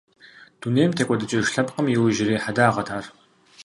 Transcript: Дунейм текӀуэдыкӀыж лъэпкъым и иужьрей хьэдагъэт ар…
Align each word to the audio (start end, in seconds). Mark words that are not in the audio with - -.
Дунейм 0.61 0.91
текӀуэдыкӀыж 0.97 1.47
лъэпкъым 1.53 1.85
и 1.87 1.91
иужьрей 1.97 2.41
хьэдагъэт 2.43 2.89
ар… 2.97 3.05